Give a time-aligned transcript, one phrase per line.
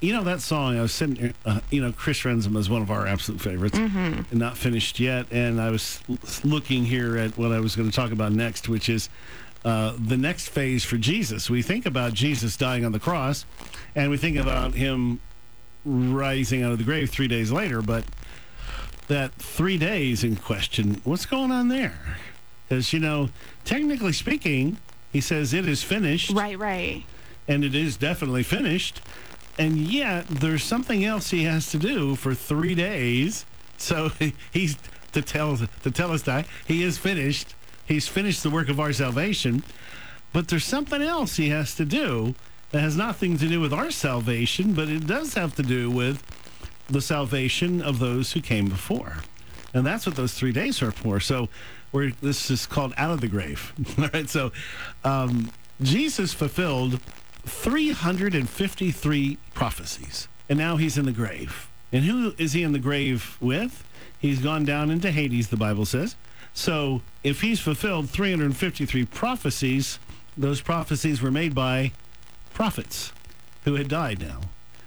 [0.00, 0.78] You know that song?
[0.78, 3.76] I was sitting, here, uh, you know, Chris Renzema is one of our absolute favorites,
[3.76, 5.26] and not finished yet.
[5.32, 6.00] And I was
[6.44, 9.08] looking here at what I was going to talk about next, which is
[9.64, 11.50] uh, the next phase for Jesus.
[11.50, 13.44] We think about Jesus dying on the cross,
[13.96, 15.20] and we think about him
[15.84, 17.82] rising out of the grave three days later.
[17.82, 18.04] But
[19.08, 21.98] that three days in question, what's going on there?
[22.68, 23.30] Because you know,
[23.64, 24.76] technically speaking,
[25.12, 27.02] he says it is finished Right, right.
[27.48, 29.00] and it is definitely finished.
[29.58, 33.44] And yet, there's something else he has to do for three days.
[33.76, 34.10] So
[34.52, 34.76] he's
[35.12, 37.54] to tell to tell us that he is finished.
[37.84, 39.62] He's finished the work of our salvation.
[40.32, 42.34] But there's something else he has to do
[42.70, 46.22] that has nothing to do with our salvation, but it does have to do with
[46.88, 49.18] the salvation of those who came before.
[49.72, 51.20] And that's what those three days are for.
[51.20, 51.48] So
[51.92, 53.72] we're, this is called out of the grave.
[53.98, 54.28] All right.
[54.28, 54.52] So
[55.04, 57.00] um, Jesus fulfilled
[57.46, 60.28] 353 prophecies.
[60.48, 61.68] And now he's in the grave.
[61.92, 63.84] And who is he in the grave with?
[64.16, 66.14] He's gone down into Hades, the Bible says.
[66.54, 69.98] So if he's fulfilled 353 prophecies,
[70.36, 71.90] those prophecies were made by
[72.54, 73.12] prophets
[73.64, 74.42] who had died now.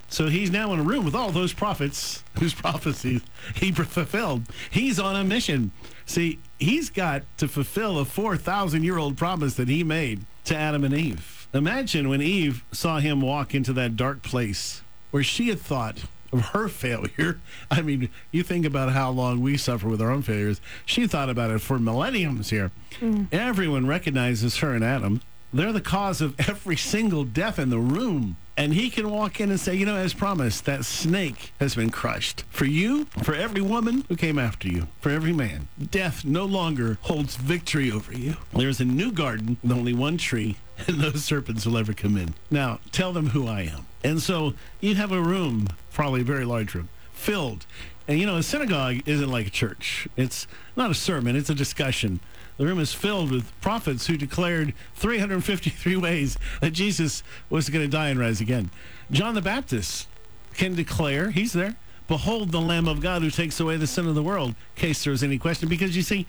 [0.08, 3.20] So he's now in a room with all those prophets whose prophecies
[3.54, 4.44] he fulfilled.
[4.70, 5.70] He's on a mission.
[6.06, 10.82] See, he's got to fulfill a 4,000 year old promise that he made to Adam
[10.82, 11.41] and Eve.
[11.54, 16.46] Imagine when Eve saw him walk into that dark place where she had thought of
[16.46, 17.40] her failure.
[17.70, 20.60] I mean, you think about how long we suffer with our own failures.
[20.86, 22.70] She thought about it for millenniums here.
[22.98, 23.24] Hmm.
[23.30, 25.20] Everyone recognizes her and Adam.
[25.52, 28.38] They're the cause of every single death in the room.
[28.56, 31.90] And he can walk in and say, you know, as promised, that snake has been
[31.90, 32.44] crushed.
[32.50, 36.98] For you, for every woman who came after you, for every man, death no longer
[37.02, 38.36] holds victory over you.
[38.52, 42.34] There's a new garden with only one tree, and no serpents will ever come in.
[42.50, 43.86] Now, tell them who I am.
[44.04, 47.64] And so you have a room, probably a very large room, filled.
[48.06, 50.08] And you know, a synagogue isn't like a church.
[50.16, 52.20] It's not a sermon, it's a discussion.
[52.56, 57.90] The room is filled with prophets who declared 353 ways that Jesus was going to
[57.90, 58.70] die and rise again.
[59.10, 60.08] John the Baptist
[60.54, 61.76] can declare, he's there,
[62.08, 65.04] Behold the Lamb of God who takes away the sin of the world, in case
[65.04, 65.68] there was any question.
[65.68, 66.26] Because you see,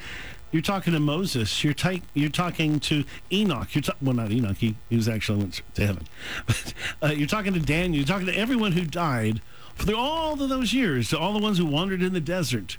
[0.51, 1.73] you're talking to Moses, you're,
[2.13, 5.85] you're talking to Enoch, you're ta- well, not Enoch, he, he was actually went to
[5.85, 6.07] heaven.
[6.45, 9.41] But uh, you're talking to Daniel, you're talking to everyone who died
[9.75, 12.77] through all of those years, to all the ones who wandered in the desert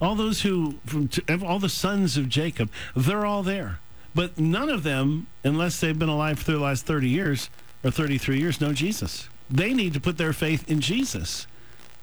[0.00, 1.08] all those who from
[1.44, 3.78] all the sons of jacob they're all there.
[4.14, 7.50] But none of them unless they've been alive for the last 30 years
[7.82, 9.28] or 33 years know jesus.
[9.50, 11.46] They need to put their faith in jesus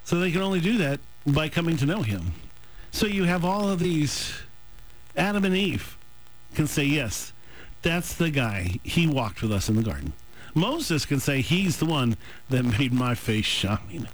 [0.03, 2.33] so they can only do that by coming to know him.
[2.91, 4.33] So you have all of these.
[5.15, 5.97] Adam and eve
[6.53, 7.33] can say yes
[7.81, 8.79] that's the guy.
[8.83, 10.13] He walked with us in the garden.
[10.53, 12.17] Moses can say he's the one
[12.49, 14.07] that made my face shine.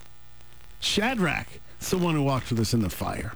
[0.80, 1.48] Shadrach
[1.82, 3.34] is the one who walked with us in the fire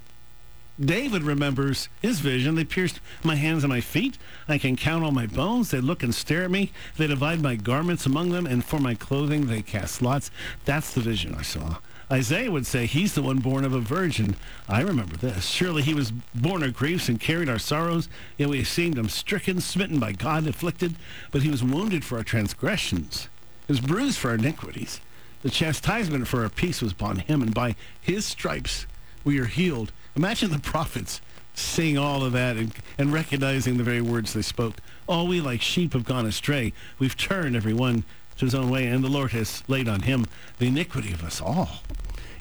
[0.82, 2.56] David remembers his vision.
[2.56, 4.18] They pierced my hands and my feet.
[4.48, 5.70] I can count all my bones.
[5.70, 6.72] They look and stare at me.
[6.98, 10.32] They divide my garments among them, and for my clothing they cast lots.
[10.66, 11.78] That's the vision I saw.
[12.12, 14.36] Isaiah would say, He's the one born of a virgin.
[14.68, 15.46] I remember this.
[15.46, 18.10] Surely he was born of griefs and carried our sorrows.
[18.38, 20.96] Yet we esteemed him stricken, smitten by God, afflicted.
[21.32, 23.30] But he was wounded for our transgressions,
[23.68, 25.00] he was bruised for our iniquities.
[25.44, 28.86] The chastisement for our peace was upon him, and by his stripes
[29.24, 29.92] we are healed.
[30.16, 31.22] Imagine the prophets
[31.54, 34.76] saying all of that and, and recognizing the very words they spoke.
[35.08, 36.74] All we like sheep have gone astray.
[37.00, 38.04] We've turned every one
[38.38, 40.26] to his own way, and the Lord has laid on him
[40.60, 41.82] the iniquity of us all.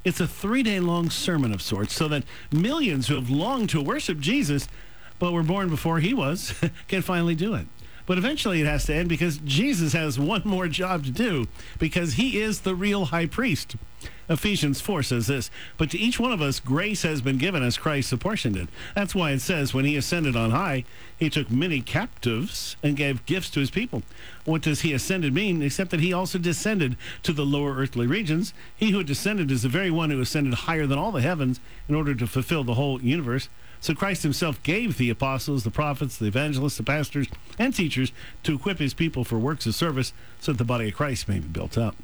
[0.04, 3.82] It's a three day long sermon of sorts, so that millions who have longed to
[3.82, 4.68] worship Jesus,
[5.18, 6.54] but were born before he was,
[6.88, 7.66] can finally do it.
[8.06, 11.46] But eventually it has to end because Jesus has one more job to do
[11.78, 13.76] because he is the real high priest.
[14.30, 17.76] Ephesians 4 says this, but to each one of us grace has been given as
[17.76, 18.68] Christ apportioned it.
[18.94, 20.84] That's why it says when he ascended on high,
[21.18, 24.04] he took many captives and gave gifts to his people.
[24.44, 28.54] What does he ascended mean except that he also descended to the lower earthly regions?
[28.76, 31.58] He who descended is the very one who ascended higher than all the heavens
[31.88, 33.48] in order to fulfill the whole universe.
[33.80, 37.28] So Christ himself gave the apostles, the prophets, the evangelists, the pastors,
[37.58, 38.12] and teachers
[38.42, 41.38] to equip his people for works of service so that the body of Christ may
[41.38, 41.96] be built up.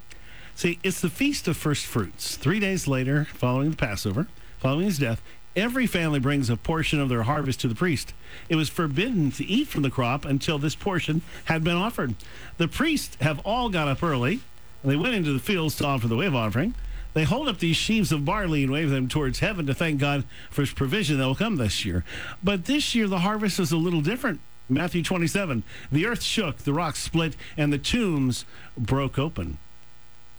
[0.54, 2.36] See, it's the Feast of First Fruits.
[2.36, 4.26] Three days later, following the Passover,
[4.58, 5.22] following his death,
[5.54, 8.14] every family brings a portion of their harvest to the priest.
[8.48, 12.14] It was forbidden to eat from the crop until this portion had been offered.
[12.56, 14.40] The priests have all got up early,
[14.82, 16.74] and they went into the fields to offer the wave offering.
[17.16, 20.24] They hold up these sheaves of barley and wave them towards heaven to thank God
[20.50, 22.04] for his provision that will come this year.
[22.44, 24.38] But this year, the harvest is a little different.
[24.68, 28.44] Matthew 27 The earth shook, the rocks split, and the tombs
[28.76, 29.56] broke open.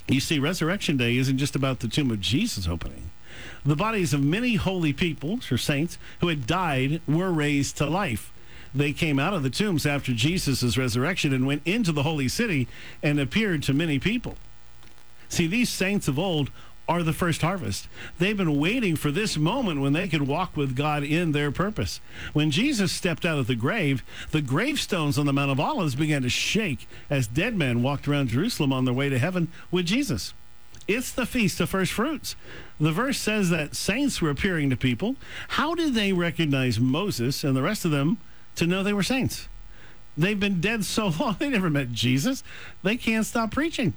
[0.07, 3.09] You see, Resurrection Day isn't just about the tomb of Jesus opening.
[3.65, 8.31] The bodies of many holy people, or saints, who had died were raised to life.
[8.75, 12.67] They came out of the tombs after Jesus' resurrection and went into the holy city
[13.01, 14.37] and appeared to many people.
[15.29, 16.51] See, these saints of old
[16.87, 17.87] are the first harvest.
[18.17, 21.99] They've been waiting for this moment when they could walk with God in their purpose.
[22.31, 26.21] When Jesus stepped out of the grave, the gravestones on the Mount of Olives began
[26.21, 30.33] to shake as dead men walked around Jerusalem on their way to heaven with Jesus.
[30.87, 32.37] It's the Feast of First Fruits.
[32.79, 35.17] The verse says that saints were appearing to people.
[35.49, 38.19] How did they recognize Moses and the rest of them
[38.55, 39.49] to know they were saints?
[40.17, 42.43] They've been dead so long, they never met Jesus.
[42.83, 43.93] They can't stop preaching.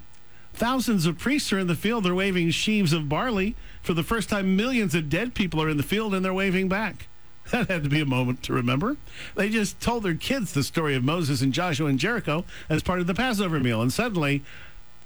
[0.52, 2.04] Thousands of priests are in the field.
[2.04, 3.56] They're waving sheaves of barley.
[3.82, 6.68] For the first time, millions of dead people are in the field and they're waving
[6.68, 7.06] back.
[7.50, 8.96] That had to be a moment to remember.
[9.34, 13.00] They just told their kids the story of Moses and Joshua and Jericho as part
[13.00, 13.82] of the Passover meal.
[13.82, 14.44] And suddenly,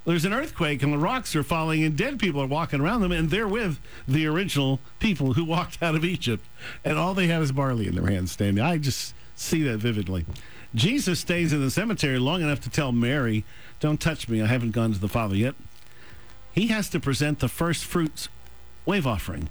[0.05, 3.13] there's an earthquake and the rocks are falling and dead people are walking around them
[3.13, 6.45] and they're with the original people who walked out of Egypt.
[6.85, 8.63] And all they have is barley in their hands standing.
[8.63, 10.27] I just see that vividly.
[10.75, 13.45] Jesus stays in the cemetery long enough to tell Mary,
[13.81, 15.55] Don't touch me, I haven't gone to the Father yet.
[16.53, 18.29] He has to present the first fruits
[18.87, 19.49] wave offering.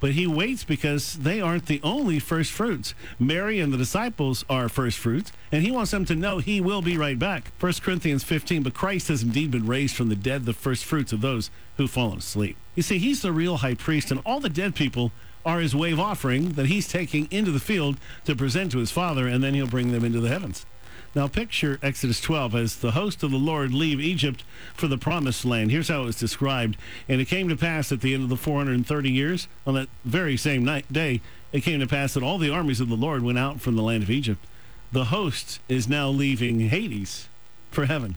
[0.00, 2.94] But he waits because they aren't the only first fruits.
[3.18, 6.80] Mary and the disciples are first fruits, and he wants them to know he will
[6.80, 7.52] be right back.
[7.60, 11.12] 1 Corinthians 15, but Christ has indeed been raised from the dead, the first fruits
[11.12, 12.56] of those who've fallen asleep.
[12.74, 15.12] You see, he's the real high priest, and all the dead people
[15.44, 19.26] are his wave offering that he's taking into the field to present to his Father,
[19.26, 20.66] and then he'll bring them into the heavens.
[21.14, 24.44] Now, picture Exodus 12 as the host of the Lord leave Egypt
[24.74, 25.72] for the promised land.
[25.72, 26.76] Here's how it was described.
[27.08, 30.36] And it came to pass at the end of the 430 years, on that very
[30.36, 31.20] same night, day,
[31.52, 33.82] it came to pass that all the armies of the Lord went out from the
[33.82, 34.44] land of Egypt.
[34.92, 37.28] The host is now leaving Hades
[37.72, 38.16] for heaven.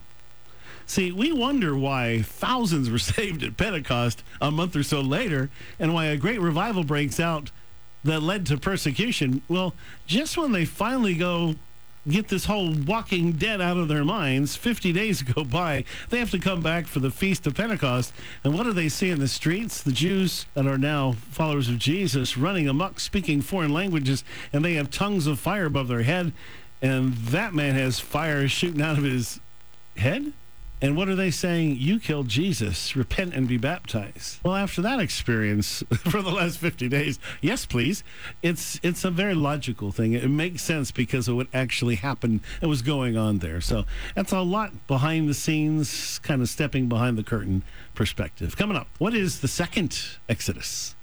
[0.86, 5.50] See, we wonder why thousands were saved at Pentecost a month or so later,
[5.80, 7.52] and why a great revival breaks out
[8.04, 9.42] that led to persecution.
[9.48, 9.74] Well,
[10.06, 11.56] just when they finally go
[12.08, 16.32] get this whole walking dead out of their minds, 50 days go by, they have
[16.32, 18.14] to come back for the Feast of Pentecost.
[18.44, 19.82] And what do they see in the streets?
[19.82, 24.74] The Jews that are now followers of Jesus running amok, speaking foreign languages, and they
[24.74, 26.34] have tongues of fire above their head.
[26.82, 29.40] And that man has fire shooting out of his
[29.96, 30.34] head?
[30.84, 31.78] And what are they saying?
[31.80, 32.94] You killed Jesus.
[32.94, 34.42] Repent and be baptized.
[34.44, 38.04] Well, after that experience for the last 50 days, yes, please.
[38.42, 40.12] It's it's a very logical thing.
[40.12, 43.62] It makes sense because of what actually happened and was going on there.
[43.62, 47.64] So that's a lot behind the scenes, kind of stepping behind the curtain
[47.96, 48.58] perspective.
[48.58, 49.98] Coming up, what is the second
[50.28, 50.96] Exodus?